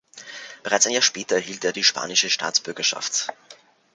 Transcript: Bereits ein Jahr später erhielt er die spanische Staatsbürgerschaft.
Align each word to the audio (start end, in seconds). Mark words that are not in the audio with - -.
Bereits 0.63 0.87
ein 0.87 0.93
Jahr 0.93 1.03
später 1.03 1.35
erhielt 1.35 1.63
er 1.63 1.73
die 1.73 1.83
spanische 1.83 2.31
Staatsbürgerschaft. 2.31 3.27